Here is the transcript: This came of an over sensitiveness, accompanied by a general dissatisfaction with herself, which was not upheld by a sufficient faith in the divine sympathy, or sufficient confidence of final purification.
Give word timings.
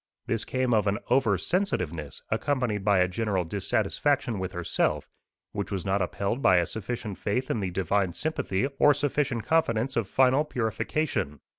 This 0.25 0.45
came 0.45 0.73
of 0.73 0.87
an 0.87 0.97
over 1.11 1.37
sensitiveness, 1.37 2.23
accompanied 2.31 2.83
by 2.83 2.97
a 3.01 3.07
general 3.07 3.45
dissatisfaction 3.45 4.39
with 4.39 4.51
herself, 4.51 5.07
which 5.51 5.71
was 5.71 5.85
not 5.85 6.01
upheld 6.01 6.41
by 6.41 6.57
a 6.57 6.65
sufficient 6.65 7.19
faith 7.19 7.51
in 7.51 7.59
the 7.59 7.69
divine 7.69 8.13
sympathy, 8.13 8.65
or 8.79 8.95
sufficient 8.95 9.45
confidence 9.45 9.95
of 9.95 10.07
final 10.07 10.43
purification. 10.43 11.39